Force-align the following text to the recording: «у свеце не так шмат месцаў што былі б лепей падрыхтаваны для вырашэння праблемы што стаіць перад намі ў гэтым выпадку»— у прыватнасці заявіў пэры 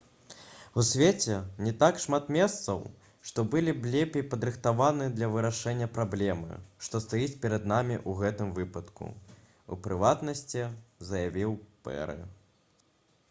«у 0.73 0.83
свеце 0.91 1.33
не 1.65 1.71
так 1.81 1.99
шмат 2.03 2.29
месцаў 2.37 2.79
што 3.31 3.43
былі 3.55 3.73
б 3.81 3.91
лепей 3.95 4.23
падрыхтаваны 4.31 5.09
для 5.17 5.29
вырашэння 5.35 5.87
праблемы 5.97 6.57
што 6.87 7.01
стаіць 7.05 7.37
перад 7.43 7.67
намі 7.73 7.97
ў 7.99 8.11
гэтым 8.23 8.49
выпадку»— 8.61 9.11
у 9.75 9.79
прыватнасці 9.89 10.65
заявіў 11.11 11.53
пэры 11.89 12.17